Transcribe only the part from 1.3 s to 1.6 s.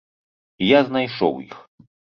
іх.